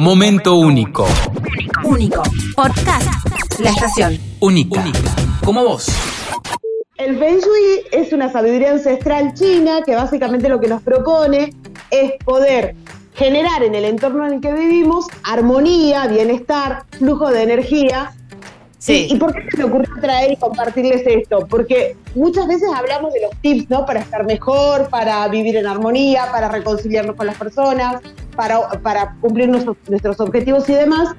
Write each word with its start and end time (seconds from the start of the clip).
Momento 0.00 0.54
único. 0.54 1.06
Único. 1.84 2.22
Podcast. 2.56 3.06
La 3.58 3.68
estación. 3.68 4.18
Única. 4.40 4.82
Como 5.44 5.62
vos. 5.62 5.88
El 6.96 7.18
Feng 7.18 7.38
Shui 7.38 7.82
es 7.92 8.10
una 8.14 8.32
sabiduría 8.32 8.70
ancestral 8.70 9.34
china 9.34 9.82
que 9.84 9.94
básicamente 9.94 10.48
lo 10.48 10.58
que 10.58 10.68
nos 10.68 10.80
propone 10.80 11.52
es 11.90 12.12
poder 12.24 12.76
generar 13.14 13.62
en 13.62 13.74
el 13.74 13.84
entorno 13.84 14.26
en 14.26 14.32
el 14.32 14.40
que 14.40 14.54
vivimos 14.54 15.04
armonía, 15.22 16.06
bienestar, 16.06 16.84
flujo 16.92 17.28
de 17.28 17.42
energía. 17.42 18.14
Sí. 18.78 19.06
¿Y, 19.10 19.16
y 19.16 19.18
por 19.18 19.34
qué 19.34 19.50
se 19.50 19.58
me 19.58 19.64
ocurrió 19.64 19.94
traer 20.00 20.32
y 20.32 20.36
compartirles 20.36 21.02
esto? 21.06 21.46
Porque 21.46 21.94
muchas 22.14 22.48
veces 22.48 22.70
hablamos 22.74 23.12
de 23.12 23.20
los 23.20 23.36
tips, 23.42 23.68
¿no? 23.68 23.84
Para 23.84 24.00
estar 24.00 24.24
mejor, 24.24 24.88
para 24.88 25.28
vivir 25.28 25.58
en 25.58 25.66
armonía, 25.66 26.32
para 26.32 26.48
reconciliarnos 26.48 27.16
con 27.16 27.26
las 27.26 27.36
personas, 27.36 28.00
para, 28.40 28.70
para 28.82 29.16
cumplir 29.20 29.50
nuestros, 29.50 29.76
nuestros 29.86 30.18
objetivos 30.18 30.66
y 30.70 30.72
demás. 30.72 31.14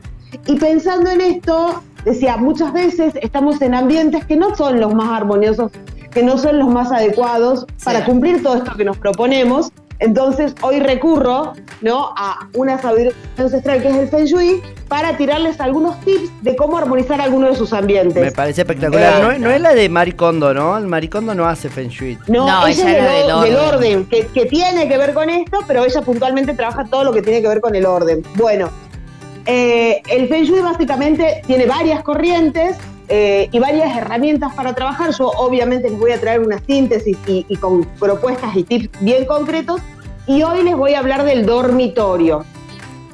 Y 0.48 0.56
pensando 0.58 1.12
en 1.12 1.22
esto, 1.22 1.84
decía, 2.04 2.36
muchas 2.36 2.74
veces 2.74 3.14
estamos 3.22 3.62
en 3.62 3.76
ambientes 3.76 4.26
que 4.26 4.36
no 4.36 4.56
son 4.56 4.80
los 4.80 4.92
más 4.96 5.10
armoniosos, 5.10 5.72
que 6.10 6.24
no 6.24 6.40
son 6.40 6.58
los 6.58 6.68
más 6.70 6.92
adecuados 6.92 7.68
Sí. 7.78 7.86
para 7.86 8.06
cumplir 8.06 8.42
todo 8.42 8.56
esto 8.56 8.76
que 8.76 8.86
nos 8.86 8.98
proponemos. 8.98 9.72
Entonces 10.00 10.56
hoy 10.64 10.80
recurro 10.80 11.54
¿no? 11.82 12.12
a 12.18 12.50
una 12.56 12.82
sabiduría 12.82 13.14
ancestral 13.38 13.84
que 13.84 13.90
es 13.90 13.96
el 13.98 14.08
Feng 14.08 14.26
Shui 14.26 14.64
para 14.92 15.16
tirarles 15.16 15.62
algunos 15.62 15.98
tips 16.02 16.30
de 16.42 16.54
cómo 16.58 16.78
armonizar 16.78 17.22
alguno 17.22 17.48
de 17.48 17.56
sus 17.56 17.72
ambientes. 17.72 18.22
Me 18.22 18.34
parece 18.34 18.60
espectacular. 18.64 19.20
Eh, 19.36 19.40
no, 19.40 19.48
no 19.48 19.50
es 19.50 19.62
la 19.62 19.74
de 19.74 19.88
Maricondo, 19.88 20.54
¿no? 20.54 20.78
El 20.78 20.86
Maricondo 20.88 21.34
no 21.34 21.48
hace 21.48 21.70
Feng 21.70 21.88
Shui. 21.88 22.18
No, 22.28 22.46
No, 22.46 22.68
ella 22.68 22.90
ella 22.90 22.92
es 23.22 23.28
del, 23.28 23.42
del 23.42 23.44
del 23.44 23.56
orden. 23.56 23.76
orden, 23.76 24.06
que, 24.08 24.28
que 24.28 24.46
tiene 24.48 24.90
que 24.90 24.98
ver 24.98 25.14
con 25.14 25.30
esto, 25.30 25.60
pero 25.66 25.86
ella 25.86 26.02
puntualmente 26.02 26.54
trabaja 26.56 26.84
todo 26.92 27.06
lo 27.06 27.14
que 27.14 27.22
tiene 27.22 27.42
que 27.42 27.48
ver 27.48 27.62
con 27.62 27.74
el 27.74 27.86
orden. 27.86 28.22
Bueno, 28.36 28.70
eh, 29.46 30.02
el 30.10 30.28
Feng 30.28 30.44
Shui 30.44 30.60
básicamente 30.60 31.42
tiene 31.48 31.68
varias 31.68 32.04
corrientes 32.04 32.76
eh, 33.08 33.48
y 33.50 33.60
varias 33.60 33.96
herramientas 33.96 34.54
para 34.56 34.74
trabajar. 34.76 35.12
Yo 35.18 35.30
obviamente 35.38 35.90
les 35.90 35.98
voy 35.98 36.12
a 36.12 36.20
traer 36.20 36.42
una 36.42 36.60
síntesis 36.68 37.18
y, 37.28 37.46
y 37.48 37.56
con 37.56 37.86
propuestas 37.98 38.54
y 38.58 38.64
tips 38.66 38.90
bien 39.00 39.24
concretos. 39.24 39.80
Y 40.28 40.44
hoy 40.44 40.64
les 40.64 40.76
voy 40.76 40.96
a 40.96 41.00
hablar 41.00 41.24
del 41.24 41.46
dormitorio. 41.46 42.44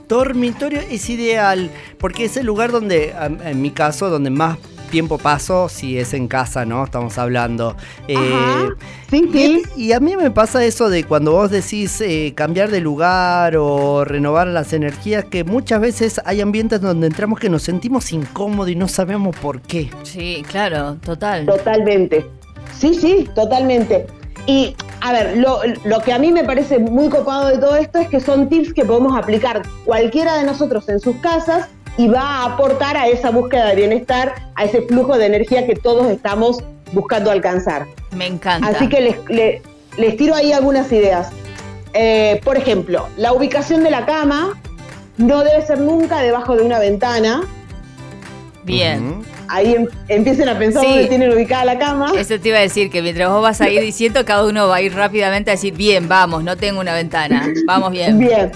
Dormitorio 0.07 0.79
es 0.79 1.09
ideal 1.09 1.69
porque 1.99 2.25
es 2.25 2.37
el 2.37 2.45
lugar 2.45 2.71
donde, 2.71 3.13
en 3.43 3.61
mi 3.61 3.71
caso, 3.71 4.09
donde 4.09 4.29
más 4.29 4.57
tiempo 4.87 5.17
paso, 5.17 5.69
si 5.69 5.97
es 5.97 6.13
en 6.13 6.27
casa, 6.27 6.65
¿no? 6.65 6.83
Estamos 6.85 7.17
hablando. 7.17 7.75
Eh, 8.07 8.15
Ajá. 8.15 8.69
Sí, 9.09 9.29
sí. 9.31 9.63
Y 9.75 9.91
a 9.91 9.99
mí 9.99 10.15
me 10.15 10.31
pasa 10.31 10.63
eso 10.65 10.89
de 10.89 11.03
cuando 11.03 11.33
vos 11.33 11.51
decís 11.51 12.01
eh, 12.01 12.33
cambiar 12.35 12.71
de 12.71 12.81
lugar 12.81 13.55
o 13.57 14.05
renovar 14.05 14.47
las 14.47 14.73
energías, 14.73 15.25
que 15.25 15.43
muchas 15.43 15.81
veces 15.81 16.21
hay 16.25 16.41
ambientes 16.41 16.81
donde 16.81 17.07
entramos 17.07 17.39
que 17.39 17.49
nos 17.49 17.63
sentimos 17.63 18.11
incómodos 18.11 18.71
y 18.71 18.75
no 18.75 18.87
sabemos 18.87 19.35
por 19.35 19.61
qué. 19.61 19.89
Sí, 20.03 20.43
claro, 20.49 20.95
total. 21.03 21.45
Totalmente. 21.45 22.25
Sí, 22.77 22.93
sí, 22.93 23.27
totalmente. 23.35 24.07
Y 24.45 24.75
a 25.01 25.11
ver, 25.11 25.37
lo, 25.37 25.59
lo 25.85 25.99
que 26.01 26.11
a 26.13 26.19
mí 26.19 26.31
me 26.31 26.43
parece 26.43 26.79
muy 26.79 27.09
copado 27.09 27.47
de 27.49 27.57
todo 27.57 27.75
esto 27.75 27.99
es 27.99 28.07
que 28.09 28.19
son 28.19 28.49
tips 28.49 28.73
que 28.73 28.83
podemos 28.85 29.17
aplicar 29.17 29.61
cualquiera 29.85 30.35
de 30.37 30.43
nosotros 30.43 30.87
en 30.89 30.99
sus 30.99 31.15
casas 31.17 31.67
y 31.97 32.07
va 32.07 32.21
a 32.21 32.45
aportar 32.53 32.95
a 32.97 33.07
esa 33.07 33.29
búsqueda 33.31 33.65
de 33.67 33.75
bienestar, 33.75 34.33
a 34.55 34.63
ese 34.65 34.81
flujo 34.83 35.17
de 35.17 35.25
energía 35.27 35.65
que 35.65 35.75
todos 35.75 36.09
estamos 36.11 36.63
buscando 36.93 37.31
alcanzar. 37.31 37.85
Me 38.15 38.27
encanta. 38.27 38.67
Así 38.67 38.87
que 38.89 39.01
les, 39.01 39.15
le- 39.29 39.61
les 39.97 40.15
tiro 40.17 40.35
ahí 40.35 40.51
algunas 40.53 40.91
ideas. 40.91 41.29
Eh, 41.93 42.39
por 42.43 42.57
ejemplo, 42.57 43.07
la 43.17 43.33
ubicación 43.33 43.83
de 43.83 43.89
la 43.91 44.05
cama 44.05 44.59
no 45.17 45.43
debe 45.43 45.65
ser 45.65 45.79
nunca 45.79 46.21
debajo 46.21 46.55
de 46.55 46.61
una 46.63 46.77
ventana. 46.79 47.41
Bien. 48.63 49.23
Ahí 49.49 49.73
em- 49.75 49.87
empiecen 50.07 50.49
a 50.49 50.57
pensar 50.57 50.81
Sí. 50.83 50.89
dónde 50.89 51.05
tienen 51.07 51.31
ubicada 51.33 51.65
la 51.65 51.77
cama. 51.79 52.11
Eso 52.17 52.39
te 52.39 52.49
iba 52.49 52.57
a 52.57 52.61
decir, 52.61 52.89
que 52.89 53.01
mientras 53.01 53.29
vos 53.29 53.41
vas 53.41 53.61
a 53.61 53.69
ir 53.69 53.81
diciendo, 53.91 54.23
cada 54.25 54.45
uno 54.45 54.67
va 54.67 54.77
a 54.77 54.81
ir 54.81 54.93
rápidamente 54.93 55.51
a 55.51 55.53
decir, 55.55 55.73
bien, 55.75 56.07
vamos, 56.07 56.43
no 56.43 56.57
tengo 56.57 56.79
una 56.79 56.93
ventana, 56.93 57.47
vamos 57.65 57.91
bien. 57.91 58.17
Bien. 58.19 58.51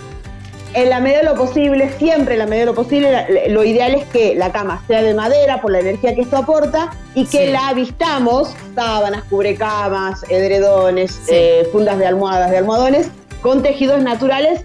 En 0.74 0.90
la 0.90 1.02
medida 1.02 1.18
de 1.20 1.26
lo 1.26 1.36
posible, 1.36 1.92
siempre 2.00 2.36
en 2.36 2.40
la 2.40 2.46
medida 2.46 2.62
de 2.62 2.66
lo 2.68 2.76
posible, 2.76 3.50
lo 3.50 3.62
ideal 3.66 3.94
es 3.94 4.06
que 4.06 4.36
la 4.36 4.54
cama 4.54 4.82
sea 4.88 5.02
de 5.02 5.14
madera 5.14 5.60
por 5.60 5.70
la 5.72 5.80
energía 5.82 6.16
que 6.16 6.22
esto 6.22 6.38
aporta 6.38 6.92
y 7.14 7.26
que 7.26 7.48
Sí. 7.48 7.52
la 7.52 7.74
vistamos, 7.74 8.54
sábanas, 8.74 9.24
cubrecamas, 9.30 10.24
edredones, 10.30 11.12
Sí. 11.26 11.32
eh, 11.34 11.68
fundas 11.74 11.98
de 12.00 12.06
almohadas, 12.08 12.52
de 12.52 12.58
almohadones, 12.60 13.10
con 13.42 13.62
tejidos 13.64 14.02
naturales, 14.02 14.64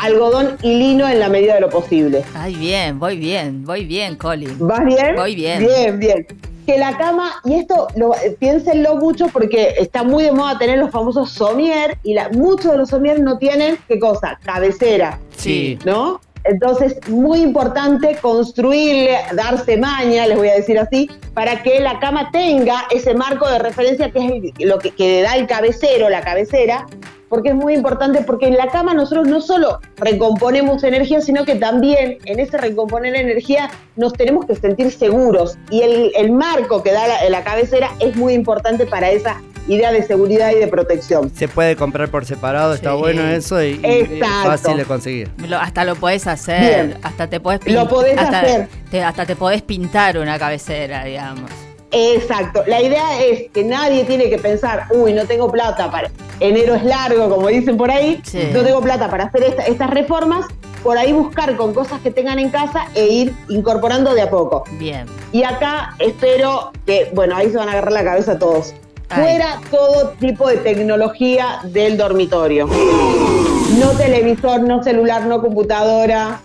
algodón 0.00 0.56
y 0.62 0.74
lino 0.76 1.08
en 1.08 1.18
la 1.20 1.28
medida 1.28 1.54
de 1.54 1.60
lo 1.60 1.68
posible. 1.70 2.22
Ay, 2.34 2.54
bien, 2.56 2.98
voy 2.98 3.16
bien, 3.18 3.64
voy 3.64 3.84
bien, 3.84 4.16
Colin. 4.16 4.56
¿Vas 4.58 4.84
bien? 4.84 5.14
Voy 5.16 5.34
bien. 5.34 5.60
Bien, 5.66 5.98
bien. 5.98 6.26
Que 6.66 6.78
la 6.78 6.96
cama, 6.96 7.32
y 7.44 7.54
esto 7.54 7.88
lo, 7.96 8.12
piénsenlo 8.38 8.96
mucho 8.96 9.26
porque 9.28 9.74
está 9.78 10.02
muy 10.04 10.24
de 10.24 10.32
moda 10.32 10.58
tener 10.58 10.78
los 10.78 10.90
famosos 10.90 11.30
somier 11.32 11.98
y 12.04 12.14
la, 12.14 12.28
muchos 12.30 12.72
de 12.72 12.78
los 12.78 12.90
somier 12.90 13.18
no 13.20 13.38
tienen, 13.38 13.76
¿qué 13.88 13.98
cosa? 13.98 14.38
Cabecera. 14.44 15.18
Sí. 15.36 15.78
¿no? 15.84 16.20
Entonces, 16.44 16.96
muy 17.08 17.40
importante 17.40 18.16
construirle, 18.22 19.14
darse 19.34 19.76
maña, 19.76 20.26
les 20.26 20.38
voy 20.38 20.48
a 20.48 20.54
decir 20.54 20.78
así, 20.78 21.10
para 21.34 21.62
que 21.62 21.80
la 21.80 21.98
cama 21.98 22.30
tenga 22.32 22.84
ese 22.90 23.14
marco 23.14 23.46
de 23.50 23.58
referencia 23.58 24.10
que 24.10 24.18
es 24.24 24.32
el- 24.58 24.68
lo 24.68 24.78
que, 24.78 24.90
que 24.92 25.04
le 25.16 25.22
da 25.22 25.36
el 25.36 25.46
cabecero, 25.46 26.08
la 26.08 26.22
cabecera, 26.22 26.86
porque 27.30 27.48
es 27.50 27.54
muy 27.54 27.72
importante, 27.74 28.20
porque 28.22 28.48
en 28.48 28.58
la 28.58 28.66
cama 28.66 28.92
nosotros 28.92 29.26
no 29.26 29.40
solo 29.40 29.80
recomponemos 29.96 30.84
energía, 30.84 31.22
sino 31.22 31.46
que 31.46 31.54
también 31.54 32.18
en 32.26 32.38
ese 32.40 32.58
recomponer 32.58 33.14
energía 33.16 33.70
nos 33.96 34.12
tenemos 34.12 34.44
que 34.44 34.56
sentir 34.56 34.90
seguros. 34.92 35.56
Y 35.70 35.80
el, 35.82 36.12
el 36.16 36.32
marco 36.32 36.82
que 36.82 36.92
da 36.92 37.06
la, 37.06 37.30
la 37.30 37.42
cabecera 37.44 37.88
es 38.00 38.16
muy 38.16 38.34
importante 38.34 38.84
para 38.84 39.10
esa 39.10 39.40
idea 39.68 39.92
de 39.92 40.02
seguridad 40.02 40.50
y 40.50 40.56
de 40.56 40.66
protección. 40.66 41.30
Se 41.34 41.46
puede 41.46 41.76
comprar 41.76 42.08
por 42.10 42.24
separado, 42.24 42.74
está 42.74 42.94
bueno 42.94 43.22
eso 43.28 43.62
y, 43.62 43.80
y 43.84 44.20
fácil 44.44 44.76
de 44.78 44.84
conseguir. 44.84 45.30
Lo- 45.46 45.58
hasta 45.58 45.84
lo 45.84 45.94
podés 45.94 46.26
hacer, 46.26 46.60
Bien. 46.88 46.98
hasta 47.02 47.28
te 47.28 47.38
podés 47.38 47.60
Lo 47.66 47.86
podés 47.88 48.18
hasta, 48.18 48.40
hacer. 48.40 48.68
te- 48.90 49.02
hasta 49.02 49.24
te 49.26 49.36
podés 49.36 49.62
pintar 49.62 50.18
una 50.18 50.38
cabecera, 50.38 51.04
digamos. 51.04 51.50
Exacto. 51.92 52.62
La 52.66 52.80
idea 52.80 53.20
es 53.22 53.50
que 53.52 53.64
nadie 53.64 54.04
tiene 54.04 54.28
que 54.30 54.38
pensar, 54.38 54.84
uy, 54.90 55.12
no 55.12 55.24
tengo 55.26 55.50
plata 55.50 55.90
para. 55.90 56.10
Enero 56.38 56.74
es 56.74 56.84
largo, 56.84 57.28
como 57.28 57.48
dicen 57.48 57.76
por 57.76 57.90
ahí. 57.90 58.20
Sí. 58.24 58.48
No 58.52 58.62
tengo 58.62 58.80
plata 58.80 59.10
para 59.10 59.24
hacer 59.24 59.42
esta- 59.44 59.64
estas 59.64 59.90
reformas. 59.90 60.46
Por 60.82 60.96
ahí 60.96 61.12
buscar 61.12 61.56
con 61.56 61.74
cosas 61.74 62.00
que 62.00 62.10
tengan 62.10 62.38
en 62.38 62.48
casa 62.48 62.86
e 62.94 63.06
ir 63.06 63.34
incorporando 63.50 64.14
de 64.14 64.22
a 64.22 64.30
poco. 64.30 64.64
Bien. 64.78 65.04
Y 65.30 65.42
acá 65.42 65.94
espero 65.98 66.72
que, 66.86 67.10
bueno, 67.12 67.36
ahí 67.36 67.50
se 67.50 67.58
van 67.58 67.68
a 67.68 67.72
agarrar 67.72 67.92
la 67.92 68.02
cabeza 68.04 68.38
todos. 68.38 68.72
Ay. 69.10 69.22
Fuera 69.22 69.60
todo 69.70 70.10
tipo 70.20 70.48
de 70.48 70.56
tecnología 70.58 71.58
del 71.64 71.98
dormitorio. 71.98 72.66
No 73.78 73.90
televisor, 73.90 74.62
no 74.62 74.82
celular, 74.82 75.26
no 75.26 75.42
computadora. 75.42 76.40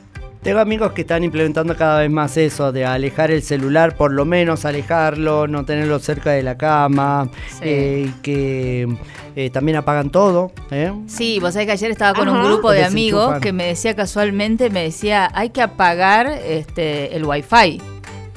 Tengo 0.45 0.59
amigos 0.59 0.91
que 0.91 1.01
están 1.01 1.23
implementando 1.23 1.75
cada 1.75 2.01
vez 2.01 2.11
más 2.11 2.37
eso, 2.37 2.71
de 2.71 2.85
alejar 2.85 3.31
el 3.31 3.41
celular, 3.41 3.95
por 3.97 4.13
lo 4.13 4.25
menos 4.25 4.63
alejarlo, 4.63 5.47
no 5.47 5.65
tenerlo 5.65 5.97
cerca 5.97 6.29
de 6.33 6.43
la 6.43 6.55
cama, 6.55 7.29
Sí. 7.49 7.59
eh, 7.63 8.05
y 8.07 8.21
que 8.21 8.87
eh, 9.35 9.49
también 9.49 9.77
apagan 9.77 10.11
todo. 10.11 10.51
¿eh? 10.69 10.93
Sí, 11.07 11.39
vos 11.39 11.53
sabés 11.53 11.65
que 11.65 11.71
ayer 11.71 11.89
estaba 11.89 12.13
con 12.13 12.29
un 12.29 12.43
grupo 12.43 12.69
de 12.69 12.83
amigos 12.85 13.39
que 13.39 13.53
me 13.53 13.65
decía 13.65 13.95
casualmente, 13.95 14.69
me 14.69 14.83
decía, 14.83 15.31
hay 15.33 15.49
que 15.49 15.63
apagar 15.63 16.27
este 16.27 17.15
el 17.15 17.25
wifi. 17.25 17.81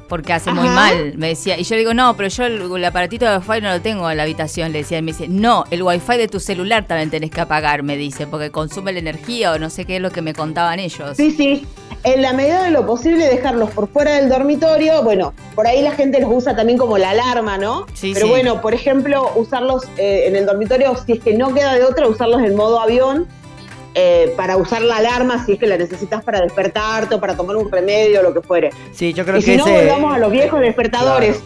Porque 0.09 0.33
hace 0.33 0.51
muy 0.55 0.67
mal, 0.71 1.13
me 1.19 1.29
decía. 1.29 1.59
Y 1.59 1.65
yo 1.65 1.75
le 1.75 1.81
digo, 1.81 1.93
no, 1.93 2.17
pero 2.17 2.31
yo 2.31 2.47
el, 2.47 2.63
el 2.63 2.85
aparatito 2.87 3.27
de 3.27 3.37
wifi 3.37 3.61
no 3.61 3.69
lo 3.69 3.83
tengo 3.83 4.11
en 4.11 4.17
la 4.17 4.23
habitación, 4.23 4.73
le 4.73 4.79
decía. 4.79 4.97
Y 4.97 5.03
me 5.03 5.13
dice, 5.13 5.29
no, 5.29 5.65
el 5.71 5.83
wifi 5.83 6.17
de 6.17 6.29
tu 6.29 6.41
celular 6.41 6.87
también 6.87 7.11
tenés 7.11 7.31
que 7.31 7.43
apagar, 7.43 7.83
me 7.83 7.99
dice, 7.99 8.27
porque 8.27 8.51
consume 8.51 8.95
la 8.95 9.01
energía 9.01 9.53
o 9.53 9.59
no 9.59 9.69
sé 9.69 9.85
qué 9.85 9.97
es 9.97 10.03
lo 10.03 10.11
que 10.11 10.23
me 10.23 10.33
contaban 10.33 10.79
ellos. 10.79 11.15
Sí, 11.15 11.31
sí. 11.33 11.67
En 12.15 12.23
la 12.23 12.33
medida 12.33 12.63
de 12.63 12.71
lo 12.71 12.87
posible 12.87 13.27
dejarlos 13.27 13.71
por 13.71 13.89
fuera 13.89 14.13
del 14.15 14.29
dormitorio. 14.31 15.03
Bueno, 15.03 15.35
por 15.55 15.67
ahí 15.67 15.83
la 15.83 15.93
gente 15.93 16.21
los 16.21 16.31
usa 16.33 16.57
también 16.57 16.79
como 16.79 16.97
la 16.97 17.11
alarma, 17.11 17.59
¿no? 17.59 17.85
Sí, 17.93 18.13
Pero 18.15 18.27
sí. 18.27 18.31
bueno, 18.31 18.63
por 18.63 18.73
ejemplo, 18.73 19.31
usarlos 19.35 19.85
eh, 19.99 20.25
en 20.27 20.35
el 20.37 20.47
dormitorio, 20.47 20.97
si 21.05 21.13
es 21.13 21.21
que 21.21 21.35
no 21.35 21.53
queda 21.53 21.75
de 21.75 21.85
otra, 21.85 22.09
usarlos 22.09 22.43
en 22.43 22.55
modo 22.57 22.81
avión. 22.81 23.27
eh, 23.95 24.33
para 24.37 24.57
usar 24.57 24.83
la 24.83 24.99
alarma 24.99 25.45
si 25.45 25.53
es 25.55 25.59
que 25.59 25.67
la 25.67 25.77
necesitas 25.77 26.23
para 26.23 26.41
despertarte 26.41 27.17
o 27.17 27.21
para 27.21 27.35
tomar 27.37 27.57
un 27.57 27.69
remedio 27.71 28.21
o 28.21 28.23
lo 28.23 28.33
que 28.33 28.43
fuere. 28.43 28.71
Sí, 28.93 29.13
yo 29.13 29.25
creo 29.25 29.39
y 29.39 29.43
que 29.43 29.53
si 29.53 29.57
no, 29.57 29.67
ese... 29.67 29.77
volvamos 29.87 30.15
a 30.15 30.19
los 30.19 30.31
viejos 30.31 30.61
despertadores 30.61 31.43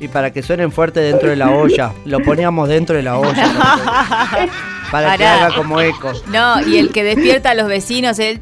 y 0.00 0.08
para 0.08 0.32
que 0.32 0.42
suenen 0.42 0.72
fuerte 0.72 1.00
dentro 1.00 1.30
de 1.30 1.36
la 1.36 1.50
olla. 1.50 1.92
Lo 2.04 2.20
poníamos 2.20 2.68
dentro 2.68 2.96
de 2.96 3.02
la 3.02 3.18
olla. 3.18 4.48
para 4.90 5.16
que 5.16 5.26
haga 5.26 5.54
como 5.54 5.80
eco. 5.80 6.12
No, 6.28 6.60
y 6.66 6.78
el 6.78 6.92
que 6.92 7.02
despierta 7.04 7.50
a 7.50 7.54
los 7.54 7.68
vecinos, 7.68 8.18
el 8.18 8.40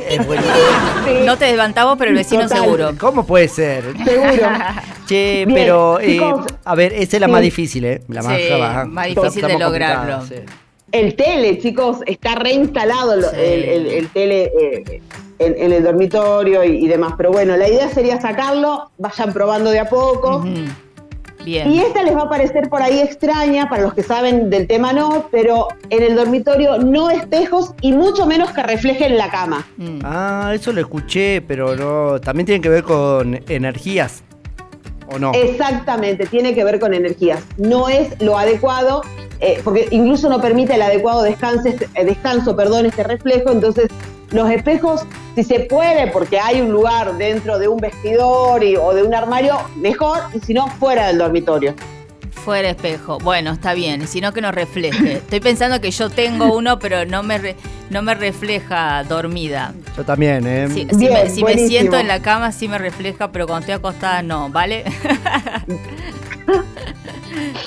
es. 0.00 0.26
No 1.24 1.36
te 1.36 1.50
levantamos, 1.50 1.96
pero 1.98 2.10
el 2.10 2.16
vecino 2.16 2.48
seguro. 2.48 2.94
¿Cómo 2.98 3.26
puede 3.26 3.48
ser? 3.48 3.84
Seguro. 4.04 4.48
Che, 5.06 5.46
pero 5.52 5.98
a 6.64 6.74
ver, 6.74 6.92
esa 6.94 7.16
es 7.16 7.20
la 7.20 7.28
más 7.28 7.42
difícil, 7.42 7.84
¿eh? 7.84 8.02
La 8.08 8.22
más, 8.22 8.36
sí, 8.36 8.48
más 8.88 9.06
difícil 9.06 9.46
de 9.46 9.58
lograrlo. 9.58 10.24
El 10.92 11.14
tele, 11.16 11.58
chicos, 11.58 11.98
está 12.06 12.36
reinstalado 12.36 13.14
el, 13.32 13.86
el, 13.86 14.08
tele 14.08 14.50
en, 15.38 15.54
en 15.56 15.72
el 15.72 15.84
dormitorio 15.84 16.64
y, 16.64 16.84
y 16.84 16.88
demás. 16.88 17.14
Pero 17.16 17.32
bueno, 17.32 17.56
la 17.56 17.68
idea 17.68 17.88
sería 17.88 18.20
sacarlo, 18.20 18.90
vayan 18.98 19.32
probando 19.32 19.70
de 19.70 19.78
a 19.78 19.88
poco. 19.88 20.44
Bien. 21.44 21.70
Y 21.70 21.78
esta 21.78 22.02
les 22.02 22.16
va 22.16 22.22
a 22.22 22.28
parecer 22.28 22.68
por 22.68 22.82
ahí 22.82 22.98
extraña, 22.98 23.68
para 23.68 23.82
los 23.82 23.94
que 23.94 24.02
saben 24.02 24.50
del 24.50 24.66
tema 24.66 24.92
no, 24.92 25.28
pero 25.30 25.68
en 25.90 26.02
el 26.02 26.16
dormitorio 26.16 26.78
no 26.78 27.08
espejos 27.08 27.72
y 27.80 27.92
mucho 27.92 28.26
menos 28.26 28.50
que 28.50 28.64
reflejen 28.64 29.16
la 29.16 29.30
cama. 29.30 29.64
Mm. 29.76 30.00
Ah, 30.02 30.50
eso 30.54 30.72
lo 30.72 30.80
escuché, 30.80 31.40
pero 31.42 31.76
no. 31.76 32.20
También 32.20 32.46
tiene 32.46 32.60
que 32.60 32.68
ver 32.68 32.82
con 32.82 33.40
energías. 33.48 34.24
¿O 35.08 35.20
no? 35.20 35.30
Exactamente, 35.34 36.26
tiene 36.26 36.52
que 36.52 36.64
ver 36.64 36.80
con 36.80 36.92
energías. 36.92 37.44
No 37.58 37.88
es 37.88 38.20
lo 38.20 38.36
adecuado, 38.36 39.02
eh, 39.38 39.60
porque 39.62 39.86
incluso 39.92 40.28
no 40.28 40.40
permite 40.40 40.74
el 40.74 40.82
adecuado 40.82 41.22
descanso, 41.22 41.68
eh, 41.68 42.04
descanso, 42.04 42.56
perdón, 42.56 42.86
este 42.86 43.04
reflejo. 43.04 43.52
Entonces, 43.52 43.86
los 44.30 44.50
espejos, 44.50 45.04
si 45.34 45.44
se 45.44 45.60
puede, 45.60 46.08
porque 46.08 46.38
hay 46.40 46.60
un 46.60 46.70
lugar 46.72 47.16
dentro 47.16 47.58
de 47.58 47.68
un 47.68 47.78
vestidor 47.78 48.62
y- 48.64 48.76
o 48.76 48.92
de 48.94 49.02
un 49.02 49.14
armario, 49.14 49.58
mejor, 49.76 50.18
y 50.34 50.40
si 50.40 50.52
no, 50.54 50.66
fuera 50.68 51.06
del 51.08 51.18
dormitorio. 51.18 51.74
Fuera 52.32 52.68
espejo. 52.70 53.18
Bueno, 53.18 53.52
está 53.52 53.74
bien. 53.74 54.02
Y 54.02 54.06
si 54.06 54.20
no, 54.20 54.32
que 54.32 54.40
nos 54.40 54.54
refleje. 54.54 55.14
Estoy 55.14 55.40
pensando 55.40 55.80
que 55.80 55.90
yo 55.90 56.10
tengo 56.10 56.56
uno, 56.56 56.78
pero 56.78 57.04
no 57.04 57.24
me, 57.24 57.38
re- 57.38 57.56
no 57.90 58.02
me 58.02 58.14
refleja 58.14 59.02
dormida. 59.02 59.72
Yo 59.96 60.04
también, 60.04 60.46
¿eh? 60.46 60.68
Sí, 60.68 60.86
si 60.90 60.96
Bien, 60.96 61.12
me, 61.12 61.28
si 61.28 61.36
me 61.36 61.40
buenísimo. 61.42 61.68
siento 61.70 61.98
en 61.98 62.06
la 62.06 62.20
cama, 62.22 62.52
sí 62.52 62.68
me 62.68 62.78
refleja, 62.78 63.32
pero 63.32 63.46
cuando 63.48 63.60
estoy 63.62 63.74
acostada, 63.74 64.22
no, 64.22 64.48
¿vale? 64.50 64.84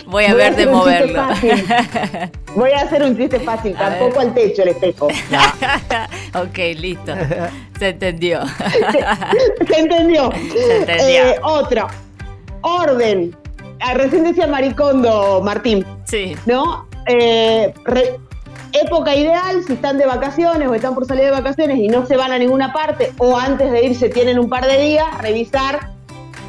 Voy 0.05 0.25
a 0.25 0.29
Voy 0.29 0.37
ver 0.37 0.55
de 0.55 0.65
moverlo. 0.67 1.23
Voy 2.55 2.71
a 2.71 2.81
hacer 2.81 3.03
un 3.03 3.15
chiste 3.15 3.39
fácil, 3.39 3.75
A 3.77 3.89
ver. 3.89 3.99
tampoco 3.99 4.19
al 4.21 4.33
techo 4.33 4.63
el 4.63 4.69
espejo. 4.69 5.05
ok, 6.33 6.57
listo. 6.77 7.13
Se 7.77 7.89
entendió. 7.89 8.41
¿Se 9.67 9.79
entendió? 9.79 10.31
Se 10.31 10.77
entendió. 10.77 11.07
Eh, 11.07 11.39
otro, 11.43 11.87
orden. 12.61 13.35
Ah, 13.81 13.93
Recién 13.93 14.23
decía 14.23 14.47
Maricondo, 14.47 15.41
Martín. 15.43 15.85
Sí. 16.05 16.35
¿no? 16.45 16.87
Eh, 17.07 17.73
re- 17.85 18.19
época 18.73 19.15
ideal, 19.15 19.63
si 19.65 19.73
están 19.73 19.97
de 19.97 20.05
vacaciones 20.05 20.67
o 20.67 20.73
están 20.75 20.93
por 20.95 21.05
salir 21.05 21.25
de 21.25 21.31
vacaciones 21.31 21.77
y 21.79 21.87
no 21.87 22.05
se 22.05 22.17
van 22.17 22.31
a 22.31 22.37
ninguna 22.39 22.73
parte 22.73 23.11
o 23.17 23.37
antes 23.37 23.71
de 23.71 23.85
irse 23.85 24.09
tienen 24.09 24.37
un 24.37 24.49
par 24.49 24.65
de 24.67 24.79
días, 24.81 25.05
revisar 25.21 25.91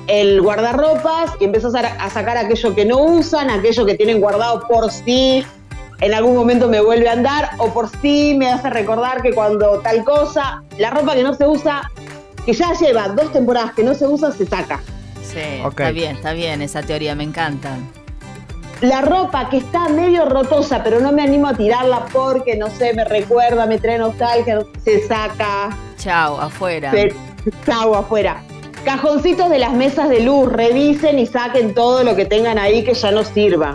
el 0.06 0.40
guardarropas 0.42 1.30
y 1.40 1.44
empezar 1.44 1.86
a, 1.86 1.92
a 2.04 2.10
sacar 2.10 2.36
aquello 2.36 2.74
que 2.74 2.84
no 2.84 2.98
usan, 3.00 3.48
aquello 3.48 3.86
que 3.86 3.94
tienen 3.94 4.20
guardado 4.20 4.66
por 4.66 4.90
si 4.90 5.44
en 6.00 6.14
algún 6.14 6.34
momento 6.34 6.68
me 6.68 6.80
vuelve 6.80 7.08
a 7.08 7.12
andar 7.12 7.50
o 7.58 7.68
por 7.72 7.88
si 8.00 8.34
me 8.36 8.50
hace 8.50 8.70
recordar 8.70 9.22
que 9.22 9.32
cuando 9.32 9.80
tal 9.80 10.04
cosa, 10.04 10.62
la 10.78 10.90
ropa 10.90 11.14
que 11.14 11.22
no 11.22 11.34
se 11.34 11.46
usa, 11.46 11.90
que 12.46 12.52
ya 12.52 12.72
lleva 12.72 13.08
dos 13.08 13.32
temporadas 13.32 13.74
que 13.74 13.84
no 13.84 13.94
se 13.94 14.06
usa, 14.06 14.32
se 14.32 14.46
saca. 14.46 14.80
Sí, 15.22 15.38
está 15.64 15.90
bien, 15.90 16.16
está 16.16 16.32
bien 16.32 16.62
esa 16.62 16.82
teoría, 16.82 17.14
me 17.14 17.24
encanta. 17.24 17.76
la 18.80 19.02
ropa 19.02 19.48
que 19.50 19.58
está 19.58 19.88
medio 19.90 20.24
rotosa, 20.24 20.82
pero 20.82 21.00
no 21.00 21.12
me 21.12 21.22
animo 21.22 21.48
a 21.48 21.54
tirarla 21.54 22.06
porque, 22.12 22.56
no 22.56 22.68
sé, 22.70 22.94
me 22.94 23.04
recuerda, 23.04 23.66
me 23.66 23.78
trae 23.78 23.98
nostalgia, 23.98 24.60
se 24.82 25.06
saca, 25.06 25.76
Chao, 25.98 26.40
afuera. 26.40 26.90
se 26.90 27.14
chau 27.66 27.94
afuera. 27.94 28.42
Cajoncitos 28.86 29.50
de 29.50 29.58
las 29.58 29.72
mesas 29.74 30.08
de 30.08 30.20
luz, 30.20 30.50
revisen 30.50 31.18
y 31.18 31.26
saquen 31.26 31.74
todo 31.74 32.02
lo 32.02 32.16
que 32.16 32.24
tengan 32.24 32.58
ahí 32.58 32.82
que 32.82 32.94
ya 32.94 33.10
no 33.10 33.22
sirva. 33.22 33.74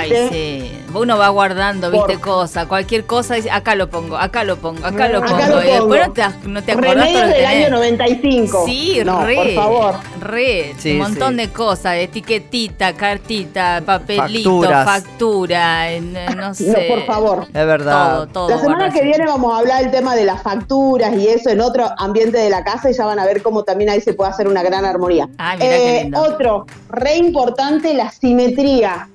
¿Viste? 0.00 0.18
Ay, 0.18 0.28
sí. 0.32 0.78
Uno 0.94 1.16
va 1.16 1.28
guardando, 1.30 1.90
viste, 1.90 2.14
Por- 2.18 2.20
cosas. 2.20 2.66
Cualquier 2.66 3.04
cosa, 3.06 3.34
dice, 3.34 3.50
acá 3.50 3.74
lo 3.74 3.88
pongo, 3.88 4.16
acá 4.18 4.44
lo 4.44 4.56
pongo, 4.58 4.84
acá 4.86 5.08
lo 5.08 5.18
Acá 5.18 5.28
pongo. 5.38 5.46
lo 5.56 5.62
y 5.62 5.66
después 5.66 6.00
pongo. 6.02 6.06
no 6.06 6.12
te, 6.12 6.48
no 6.48 6.62
te 6.62 6.72
acordás 6.72 6.94
Remedios 6.94 7.22
del 7.22 7.32
tenés. 7.32 7.46
año 7.66 7.70
95. 7.70 8.64
Sí, 8.66 8.98
no, 9.04 9.24
re. 9.24 9.34
por 9.36 9.50
favor. 9.54 9.94
Re. 10.20 10.74
Sí, 10.78 10.92
un 10.92 10.98
montón 10.98 11.30
sí. 11.30 11.36
de 11.36 11.48
cosas. 11.50 11.96
Etiquetita, 11.96 12.92
cartita, 12.94 13.82
papelito, 13.84 14.50
Facturas. 14.60 14.84
factura, 14.84 15.92
eh, 15.92 16.00
no 16.36 16.54
sé. 16.54 16.66
No, 16.88 16.94
por 16.94 17.06
favor. 17.06 17.46
Es 17.48 17.52
verdad. 17.66 18.14
Todo, 18.14 18.26
todo. 18.26 18.48
La 18.50 18.58
semana 18.60 18.90
que 18.92 19.02
viene 19.02 19.24
vamos 19.26 19.54
a 19.54 19.58
hablar 19.60 19.82
del 19.82 19.90
tema 19.90 20.14
de 20.14 20.24
las 20.24 20.42
facturas 20.42 21.14
y 21.16 21.26
eso 21.28 21.48
en 21.50 21.60
otro 21.60 21.88
ambiente 21.98 22.36
de 22.38 22.50
la 22.50 22.62
casa 22.64 22.90
y 22.90 22.94
ya 22.94 23.04
van 23.06 23.18
a 23.18 23.24
ver 23.24 23.42
cómo 23.42 23.62
también 23.64 23.90
ahí 23.90 24.00
se 24.00 24.12
puede 24.12 24.30
hacer 24.30 24.46
una 24.46 24.62
gran 24.62 24.84
armonía. 24.84 25.24
Eh, 25.24 25.34
Ah, 25.38 25.56
mira 25.58 25.76
qué 25.76 26.00
lindo. 26.02 26.20
Otro, 26.20 26.66
re 26.90 27.16
importante, 27.16 27.94
la 27.94 28.10
simetría. 28.10 29.08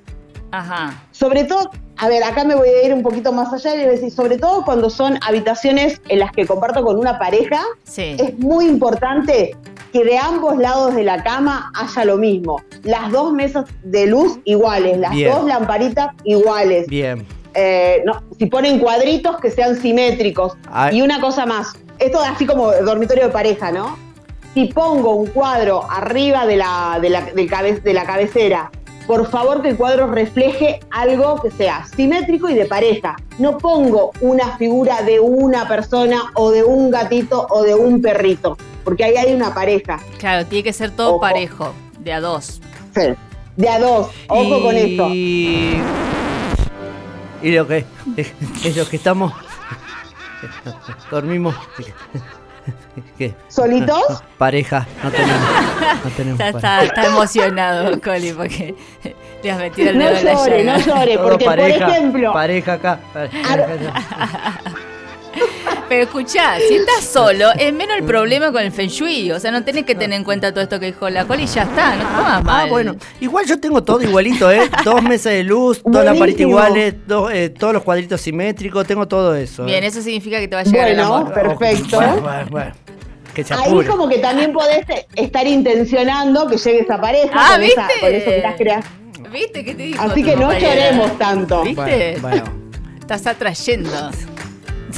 Ajá. 0.50 1.02
Sobre 1.12 1.44
todo, 1.44 1.70
a 1.96 2.08
ver, 2.08 2.22
acá 2.24 2.44
me 2.44 2.54
voy 2.54 2.68
a 2.68 2.86
ir 2.86 2.94
un 2.94 3.02
poquito 3.02 3.32
más 3.32 3.52
allá 3.52 3.74
y 3.74 3.78
les 3.78 3.86
voy 3.86 3.94
a 3.96 3.98
decir, 4.00 4.12
sobre 4.12 4.38
todo 4.38 4.64
cuando 4.64 4.88
son 4.90 5.18
habitaciones 5.26 6.00
en 6.08 6.20
las 6.20 6.32
que 6.32 6.46
comparto 6.46 6.82
con 6.84 6.98
una 6.98 7.18
pareja, 7.18 7.62
Sí. 7.84 8.16
es 8.18 8.38
muy 8.38 8.66
importante 8.66 9.56
que 9.92 10.04
de 10.04 10.18
ambos 10.18 10.56
lados 10.58 10.94
de 10.94 11.02
la 11.02 11.22
cama 11.22 11.70
haya 11.74 12.04
lo 12.04 12.16
mismo. 12.18 12.62
Las 12.82 13.10
dos 13.10 13.32
mesas 13.32 13.64
de 13.82 14.06
luz 14.06 14.38
iguales, 14.44 14.98
las 14.98 15.12
Bien. 15.12 15.32
dos 15.32 15.44
lamparitas 15.46 16.10
iguales. 16.24 16.86
Bien. 16.88 17.26
Eh, 17.54 18.02
no, 18.06 18.22
si 18.38 18.46
ponen 18.46 18.78
cuadritos 18.78 19.38
que 19.40 19.50
sean 19.50 19.76
simétricos. 19.80 20.52
Ay. 20.70 20.98
Y 20.98 21.02
una 21.02 21.20
cosa 21.20 21.46
más, 21.46 21.72
esto 21.98 22.20
así 22.20 22.46
como 22.46 22.70
dormitorio 22.72 23.24
de 23.24 23.30
pareja, 23.30 23.72
¿no? 23.72 23.96
Si 24.54 24.66
pongo 24.66 25.14
un 25.14 25.26
cuadro 25.28 25.82
arriba 25.90 26.46
de 26.46 26.56
la, 26.56 26.98
de 27.00 27.10
la, 27.10 27.22
del 27.22 27.48
cabe- 27.50 27.80
de 27.80 27.92
la 27.94 28.04
cabecera, 28.04 28.70
por 29.08 29.28
favor 29.30 29.62
que 29.62 29.70
el 29.70 29.76
cuadro 29.78 30.06
refleje 30.06 30.80
algo 30.90 31.40
que 31.40 31.50
sea 31.50 31.86
simétrico 31.86 32.50
y 32.50 32.54
de 32.54 32.66
pareja. 32.66 33.16
No 33.38 33.56
pongo 33.56 34.12
una 34.20 34.58
figura 34.58 35.00
de 35.02 35.18
una 35.18 35.66
persona 35.66 36.30
o 36.34 36.50
de 36.50 36.62
un 36.62 36.90
gatito 36.90 37.46
o 37.48 37.62
de 37.62 37.74
un 37.74 38.02
perrito, 38.02 38.58
porque 38.84 39.04
ahí 39.04 39.16
hay 39.16 39.32
una 39.32 39.54
pareja. 39.54 39.98
Claro, 40.18 40.44
tiene 40.44 40.62
que 40.62 40.74
ser 40.74 40.90
todo 40.90 41.12
Ojo. 41.14 41.20
parejo, 41.20 41.72
de 42.00 42.12
a 42.12 42.20
dos. 42.20 42.60
Sí. 42.94 43.14
De 43.56 43.68
a 43.70 43.80
dos, 43.80 44.10
ojo 44.28 44.58
y... 44.58 44.62
con 44.62 44.76
esto. 44.76 45.08
Y 47.40 47.52
lo 47.52 47.66
que 47.66 47.86
es 48.62 48.76
lo 48.76 48.86
que 48.86 48.96
estamos 48.96 49.32
dormimos 51.10 51.54
¿Qué? 53.18 53.34
¿Solitos? 53.48 54.22
Pareja, 54.38 54.86
no 55.02 55.10
tenemos. 55.10 55.40
No 56.04 56.10
tenemos 56.16 56.40
Está, 56.40 56.52
pareja. 56.60 56.82
está, 56.84 56.84
está 57.00 57.06
emocionado, 57.06 58.00
Coli, 58.00 58.32
porque 58.32 58.74
le 59.42 59.50
has 59.50 59.58
metido 59.58 59.90
el 59.90 59.98
No 59.98 60.04
dedo 60.04 60.16
en 60.18 60.24
la 60.24 60.32
llore, 60.34 60.64
no 60.64 60.78
llore, 60.78 61.14
Todo 61.16 61.28
porque 61.28 61.44
pareja, 61.44 61.78
por 61.86 61.88
ejemplo, 61.94 62.32
Pareja 62.32 62.72
acá. 62.74 62.98
pareja 63.12 63.54
allá. 63.54 64.60
Pero 65.88 66.02
escuchá, 66.02 66.58
si 66.68 66.74
estás 66.74 67.02
solo, 67.12 67.50
es 67.58 67.72
menos 67.72 67.96
el 67.96 68.04
problema 68.04 68.52
con 68.52 68.60
el 68.62 68.70
Feng 68.72 68.88
Shui. 68.88 69.32
O 69.32 69.40
sea, 69.40 69.50
no 69.50 69.64
tenés 69.64 69.84
que 69.84 69.94
tener 69.94 70.18
en 70.18 70.24
cuenta 70.24 70.52
todo 70.52 70.62
esto 70.62 70.78
que 70.78 70.86
dijo 70.86 71.08
la 71.08 71.24
Coli 71.26 71.44
y 71.44 71.46
ya 71.46 71.62
está, 71.62 71.96
no 71.96 72.02
te 72.02 72.06
Ah, 72.10 72.40
mal. 72.44 72.68
bueno. 72.68 72.96
Igual 73.20 73.46
yo 73.46 73.58
tengo 73.58 73.82
todo 73.82 74.02
igualito, 74.02 74.50
¿eh? 74.50 74.68
Dos 74.84 75.02
mesas 75.02 75.32
de 75.32 75.44
luz, 75.44 75.82
todas 75.82 76.04
las 76.04 76.16
paritas 76.18 76.44
Buenísimo. 76.46 76.50
iguales, 76.50 76.94
dos, 77.06 77.32
eh, 77.32 77.48
todos 77.50 77.72
los 77.72 77.82
cuadritos 77.82 78.20
simétricos, 78.20 78.86
tengo 78.86 79.08
todo 79.08 79.34
eso. 79.34 79.64
Bien, 79.64 79.82
¿eh? 79.82 79.86
eso 79.86 80.02
significa 80.02 80.38
que 80.40 80.48
te 80.48 80.56
va 80.56 80.60
a 80.60 80.64
llegar 80.64 80.88
el 80.88 80.96
Bueno, 80.96 81.14
amor. 81.16 81.32
perfecto. 81.32 81.96
Bueno, 81.96 82.46
bueno, 82.50 82.72
Ahí 83.50 83.84
como 83.86 84.08
que 84.08 84.18
también 84.18 84.52
podés 84.52 84.84
estar 85.14 85.46
intencionando 85.46 86.48
que 86.48 86.56
llegue 86.56 86.80
esa 86.80 87.00
pareja 87.00 87.30
Ah, 87.32 87.52
con, 87.54 87.62
esa- 87.62 87.86
¿viste? 87.86 88.00
con 88.00 88.12
eso 88.14 88.24
que 88.26 88.36
estás 88.36 88.54
creando. 88.56 88.86
¿Viste 89.32 89.64
qué 89.64 89.74
te 89.74 89.82
dijo? 89.84 90.02
Así 90.02 90.22
que 90.24 90.34
no 90.34 90.42
compañera? 90.48 90.74
lloremos 90.74 91.18
tanto. 91.18 91.62
¿Viste? 91.62 92.16
Bueno, 92.20 92.42
bueno. 92.44 92.44
Estás 93.00 93.26
atrayendo. 93.26 93.90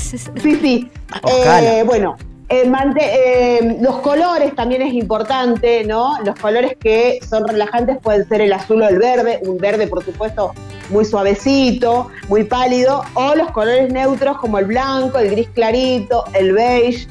Sí, 0.01 0.19
sí. 0.57 0.91
Ojalá. 1.23 1.79
Eh, 1.79 1.85
bueno, 1.85 2.17
eh, 2.51 2.69
eh, 3.01 3.79
los 3.81 3.99
colores 4.01 4.55
también 4.57 4.83
es 4.83 4.93
importante, 4.93 5.85
¿no? 5.85 6.19
Los 6.25 6.35
colores 6.35 6.77
que 6.81 7.21
son 7.29 7.47
relajantes 7.47 7.99
pueden 8.03 8.29
ser 8.29 8.41
el 8.41 8.53
azul 8.53 8.83
o 8.83 8.89
el 8.89 8.99
verde, 8.99 9.39
un 9.43 9.57
verde 9.57 9.87
por 9.87 10.05
supuesto 10.05 10.53
muy 10.89 11.05
suavecito, 11.05 12.09
muy 12.29 12.43
pálido, 12.43 13.05
o 13.15 13.37
los 13.37 13.53
colores 13.53 13.93
neutros 13.93 14.37
como 14.39 14.59
el 14.59 14.65
blanco, 14.65 15.19
el 15.21 15.31
gris 15.31 15.49
clarito, 15.55 16.25
el 16.35 16.53
beige. 16.53 17.07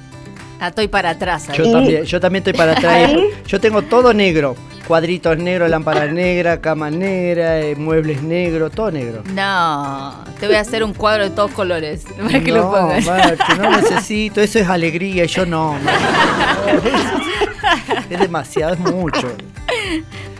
Ah, 0.59 0.67
estoy 0.67 0.89
para 0.89 1.11
atrás. 1.11 1.47
ahí. 1.47 1.57
Yo 1.57 1.71
también, 1.71 2.03
yo 2.03 2.19
también 2.19 2.41
estoy 2.41 2.53
para 2.53 2.73
atrás. 2.73 2.93
Ahí. 3.09 3.29
Yo 3.47 3.61
tengo 3.61 3.81
todo 3.81 4.13
negro. 4.13 4.57
Cuadritos 4.89 5.37
negros, 5.37 5.69
lámpara 5.69 6.07
negra, 6.07 6.59
cama 6.61 6.89
negra, 6.89 7.59
eh, 7.61 7.75
muebles 7.75 8.23
negros, 8.23 8.71
todo 8.71 8.89
negro. 8.89 9.21
No, 9.35 10.15
te 10.39 10.47
voy 10.47 10.55
a 10.55 10.61
hacer 10.61 10.83
un 10.83 10.95
cuadro 10.95 11.25
de 11.25 11.29
todos 11.29 11.51
colores. 11.51 12.05
Para 12.17 12.39
que 12.39 12.51
lo 12.51 12.63
no, 12.63 12.71
pongas. 12.71 13.05
Marche, 13.05 13.55
no 13.61 13.69
necesito, 13.81 14.41
eso 14.41 14.57
es 14.57 14.67
alegría 14.67 15.25
y 15.25 15.27
yo 15.27 15.45
no. 15.45 15.77
no. 15.77 15.89
Es 18.09 18.19
demasiado, 18.19 18.73
es 18.73 18.79
mucho. 18.79 19.27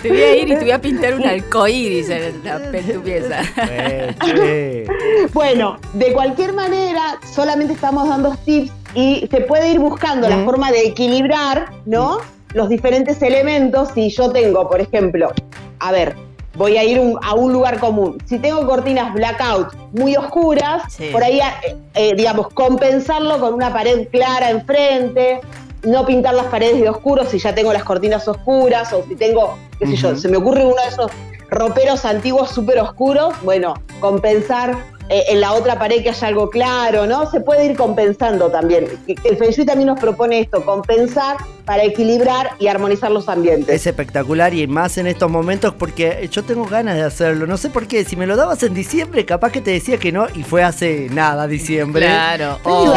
Te 0.02 0.10
voy 0.10 0.18
a 0.22 0.36
ir 0.38 0.48
y 0.50 0.56
te 0.56 0.62
voy 0.62 0.72
a 0.72 0.82
pintar 0.82 1.14
un 1.14 1.28
arcoíris 1.28 2.10
en, 2.10 2.44
la- 2.44 2.56
en 2.74 2.92
tu 2.94 3.02
pieza. 3.04 3.42
Eh, 3.70 4.16
che. 4.26 4.86
Bueno, 5.32 5.78
de 5.94 6.12
cualquier 6.12 6.54
manera, 6.54 7.20
solamente 7.36 7.74
estamos 7.74 8.10
dando 8.10 8.36
tips 8.46 8.72
y 8.96 9.28
se 9.30 9.42
puede 9.42 9.70
ir 9.70 9.78
buscando 9.80 10.28
la 10.28 10.38
Mm. 10.38 10.46
forma 10.46 10.72
de 10.72 10.88
equilibrar, 10.88 11.68
¿no? 11.86 12.18
Los 12.54 12.70
diferentes 12.70 13.22
elementos. 13.22 13.90
Si 13.94 14.10
yo 14.10 14.32
tengo, 14.32 14.68
por 14.70 14.82
ejemplo, 14.82 15.32
a 15.80 15.92
ver, 15.92 16.16
voy 16.56 16.78
a 16.78 16.84
ir 16.84 17.00
un- 17.00 17.18
a 17.24 17.34
un 17.36 17.54
lugar 17.54 17.80
común. 17.80 18.18
Si 18.26 18.40
tengo 18.40 18.66
cortinas 18.66 19.14
blackout 19.14 19.74
muy 19.94 20.16
oscuras, 20.16 20.84
Sí. 20.90 21.10
por 21.12 21.24
ahí, 21.24 21.40
eh, 21.40 21.76
eh, 21.94 22.16
digamos, 22.16 22.50
compensarlo 22.50 23.40
con 23.40 23.54
una 23.54 23.72
pared 23.72 24.08
clara 24.10 24.50
enfrente, 24.50 25.42
no 25.84 26.06
pintar 26.06 26.34
las 26.34 26.48
paredes 26.48 26.82
de 26.82 26.90
oscuro 26.90 27.26
si 27.26 27.40
ya 27.40 27.54
tengo 27.56 27.72
las 27.72 27.84
cortinas 27.84 28.28
oscuras 28.28 28.92
o 28.94 29.04
si 29.08 29.16
tengo, 29.16 29.58
qué 29.78 29.88
sé 29.88 29.96
yo, 29.96 30.16
se 30.16 30.28
me 30.28 30.38
ocurre 30.38 30.66
uno 30.66 30.76
de 30.76 30.90
esos 30.90 31.12
roperos 31.50 32.04
antiguos 32.04 32.50
súper 32.50 32.80
oscuros, 32.80 33.34
bueno, 33.44 33.76
compensar 34.02 34.76
eh, 35.10 35.24
en 35.30 35.42
la 35.42 35.54
otra 35.54 35.80
pared 35.80 36.04
que 36.04 36.10
haya 36.10 36.28
algo 36.28 36.50
claro, 36.50 37.06
¿no? 37.08 37.30
Se 37.30 37.40
puede 37.42 37.66
ir 37.66 37.76
compensando 37.76 38.50
también. 38.50 38.86
El 39.08 39.38
Feng 39.38 39.52
Shui 39.52 39.66
también 39.66 39.88
nos 39.88 40.00
propone 40.00 40.40
esto, 40.40 40.64
compensar 40.64 41.38
para 41.66 41.84
equilibrar 41.84 42.52
y 42.58 42.66
armonizar 42.66 43.12
los 43.12 43.30
ambientes. 43.30 43.76
Es 43.76 43.86
espectacular 43.86 44.54
y 44.56 44.66
más 44.66 44.98
en 44.98 45.06
estos 45.06 45.30
momentos 45.30 45.74
porque 45.78 46.28
yo 46.32 46.44
tengo 46.44 46.66
ganas 46.66 46.96
de 46.96 47.04
hacerlo. 47.04 47.46
No 47.46 47.58
sé 47.58 47.70
por 47.70 47.88
qué. 47.88 48.04
Si 48.06 48.16
me 48.16 48.26
lo 48.26 48.36
dabas 48.36 48.64
en 48.64 48.74
diciembre, 48.74 49.24
capaz 49.26 49.52
que 49.52 49.62
te 49.62 49.72
decía 49.72 49.98
que 49.98 50.12
no 50.12 50.28
y 50.34 50.44
fue 50.44 50.64
hace 50.64 51.10
nada 51.12 51.48
diciembre. 51.48 52.08
Claro, 52.08 52.58
oh. 52.64 52.92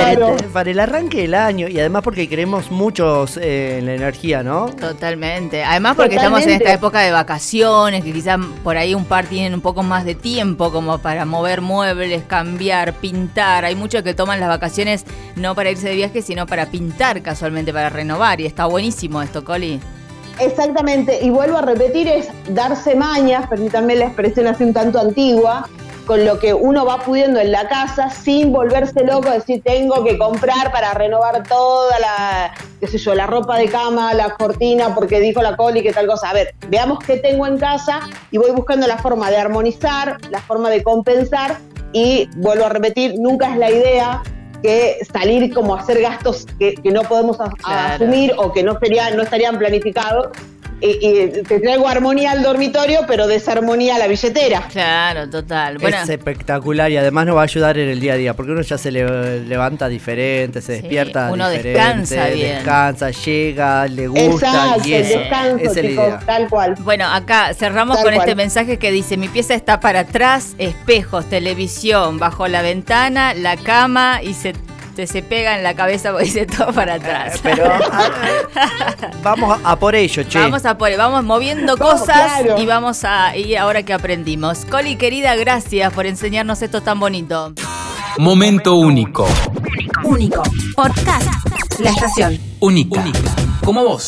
Para 0.52 0.71
el 0.71 0.81
arranque 0.81 1.23
del 1.23 1.35
año 1.35 1.69
y 1.69 1.78
además 1.81 2.02
porque 2.02 2.28
creemos 2.28 2.71
muchos 2.71 3.37
eh, 3.37 3.78
en 3.78 3.87
la 3.87 3.95
energía, 3.95 4.42
¿no? 4.42 4.66
Totalmente. 4.66 5.64
Además 5.64 5.97
porque 5.97 6.16
estamos 6.16 6.42
en 6.42 6.50
esta 6.50 6.73
época 6.73 7.00
de 7.00 7.11
vacaciones, 7.11 8.02
que 8.02 8.12
quizás 8.12 8.38
por 8.64 8.76
ahí 8.76 8.95
un 8.95 9.04
par 9.04 9.26
tienen 9.26 9.54
un 9.54 9.61
poco 9.61 9.83
más 9.83 10.04
de 10.04 10.14
tiempo 10.14 10.73
como 10.73 10.99
para 10.99 11.25
mover 11.25 11.61
muebles, 11.61 12.01
cambiar, 12.26 12.94
pintar. 12.94 13.64
Hay 13.64 13.75
muchos 13.75 14.02
que 14.02 14.14
toman 14.14 14.40
las 14.40 14.49
vacaciones 14.49 15.04
no 15.37 15.54
para 15.54 15.71
irse 15.71 15.88
de 15.88 15.94
viaje, 15.94 16.23
sino 16.23 16.47
para 16.47 16.66
pintar 16.66 17.23
casualmente, 17.23 17.73
para 17.73 17.88
renovar. 17.88 18.40
Y 18.40 18.47
está 18.47 18.66
buenísimo 18.66 19.23
esto, 19.23 19.44
Coli. 19.44 19.80
Exactamente, 20.38 21.21
y 21.23 21.30
vuelvo 21.30 21.59
a 21.59 21.62
repetir, 21.62 22.09
es 22.09 22.28
darse 22.49 22.94
mañas, 22.94 23.47
permítanme 23.49 23.94
la 23.97 24.06
expresión 24.06 24.47
así 24.47 24.64
un 24.64 24.73
tanto 24.73 24.99
antigua, 24.99 25.68
con 26.06 26.25
lo 26.25 26.38
que 26.38 26.52
uno 26.52 26.85
va 26.85 26.99
pudiendo 26.99 27.38
en 27.38 27.52
la 27.52 27.68
casa 27.68 28.11
sin 28.11 28.52
volverse 28.52 29.04
loco, 29.04 29.30
decir 29.30 29.62
tengo 29.62 30.02
que 30.02 30.18
comprar 30.18 30.73
para 30.73 30.94
renovar 30.94 31.42
toda 31.47 31.99
la, 32.00 32.52
qué 32.80 32.88
sé 32.88 32.99
yo, 32.99 33.14
la 33.14 33.26
ropa 33.26 33.56
de 33.56 33.68
cama, 33.68 34.12
la 34.14 34.30
cortina, 34.30 34.94
porque 34.94 35.21
dijo 35.21 35.42
la 35.42 35.56
coli 35.56 35.82
que 35.82 35.92
tal 35.92 36.06
cosa. 36.06 36.30
A 36.30 36.32
ver, 36.32 36.54
veamos 36.68 36.99
qué 37.00 37.18
tengo 37.18 37.47
en 37.47 37.59
casa 37.59 38.00
y 38.30 38.38
voy 38.38 38.50
buscando 38.50 38.87
la 38.87 38.99
forma 38.99 39.30
de 39.30 39.37
armonizar, 39.37 40.18
la 40.30 40.40
forma 40.40 40.71
de 40.71 40.82
compensar 40.82 41.59
y 41.92 42.28
vuelvo 42.37 42.64
a 42.66 42.68
repetir, 42.68 43.14
nunca 43.18 43.50
es 43.52 43.58
la 43.58 43.70
idea 43.70 44.22
que 44.62 44.99
salir 45.12 45.52
como 45.52 45.75
a 45.75 45.80
hacer 45.80 46.00
gastos 46.00 46.46
que, 46.58 46.75
que 46.75 46.90
no 46.92 47.02
podemos 47.02 47.40
a- 47.40 47.44
a 47.46 47.49
Claro. 47.50 47.94
asumir 48.04 48.32
o 48.37 48.52
que 48.52 48.62
no, 48.62 48.78
sería, 48.78 49.11
no 49.11 49.22
estarían 49.22 49.58
planificados. 49.58 50.28
Y, 50.84 50.98
y 51.06 51.42
te 51.44 51.60
traigo 51.60 51.86
armonía 51.86 52.32
al 52.32 52.42
dormitorio, 52.42 53.00
pero 53.06 53.28
desarmonía 53.28 53.94
a 53.94 53.98
la 54.00 54.08
billetera. 54.08 54.66
Claro, 54.72 55.30
total. 55.30 55.78
Bueno, 55.78 55.96
Es 56.02 56.08
espectacular 56.08 56.90
y 56.90 56.96
además 56.96 57.26
nos 57.26 57.36
va 57.36 57.42
a 57.42 57.44
ayudar 57.44 57.78
en 57.78 57.88
el 57.88 58.00
día 58.00 58.14
a 58.14 58.16
día, 58.16 58.34
porque 58.34 58.50
uno 58.52 58.62
ya 58.62 58.76
se 58.78 58.90
le- 58.90 59.40
levanta 59.44 59.88
diferente, 59.88 60.60
se 60.60 60.76
Sí, 60.76 60.82
despierta 60.82 61.30
uno 61.32 61.48
diferente, 61.48 62.00
descansa 62.00 62.26
bien. 62.34 62.54
descansa, 62.56 63.10
llega, 63.10 63.86
le 63.86 64.08
gusta 64.08 64.24
Exacto, 64.48 64.88
y 64.88 64.94
el 64.94 65.02
eso, 65.02 65.18
descanso, 65.20 65.56
esa 65.56 65.70
es 65.70 65.76
la 65.76 65.82
chicos, 65.82 66.04
idea. 66.08 66.18
tal 66.26 66.48
cual. 66.48 66.74
Bueno, 66.80 67.06
acá 67.06 67.54
cerramos 67.54 67.96
Tal 67.98 68.04
con 68.06 68.14
este 68.14 68.34
mensaje 68.34 68.78
que 68.78 68.90
dice, 68.90 69.16
mi 69.16 69.28
pieza 69.28 69.54
está 69.54 69.78
para 69.78 70.00
atrás, 70.00 70.54
espejos, 70.58 71.26
televisión, 71.30 72.18
bajo 72.18 72.48
la 72.48 72.62
ventana, 72.62 73.34
la 73.34 73.56
cama 73.56 74.20
y 74.22 74.34
se, 74.34 74.54
te 74.94 75.06
se 75.06 75.22
pega 75.22 75.56
en 75.56 75.62
la 75.62 75.75
cabeza 75.75 76.11
porque 76.11 76.25
dice 76.26 76.46
todo 76.46 76.72
para 76.72 76.94
atrás. 76.94 77.40
Pero 77.42 77.64
ah, 77.66 78.11
vamos 79.22 79.58
a, 79.64 79.72
a 79.72 79.76
por 79.78 79.94
ello, 79.94 80.22
che. 80.25 80.38
Vamos 80.38 80.64
a 80.64 80.76
por, 80.78 80.96
vamos 80.96 81.25
moviendo 81.25 81.76
Vamos, 81.76 82.00
cosas 82.00 82.40
claro. 82.42 82.58
y 82.61 82.66
vamos 82.66 83.04
a 83.04 83.37
ir 83.37 83.58
ahora 83.58 83.82
que 83.82 83.92
aprendimos. 83.92 84.64
Coli 84.64 84.96
querida, 84.96 85.34
gracias 85.37 85.92
por 85.92 86.06
enseñarnos 86.06 86.62
esto 86.62 86.82
tan 86.82 87.00
bonito. 87.00 87.52
Momento 88.18 88.75
único. 88.76 89.26
Único. 90.04 90.42
Podcast. 90.76 91.28
La 91.78 91.90
estación. 91.90 92.38
Única. 92.61 93.02
Como 93.64 93.84
vos. 93.84 94.06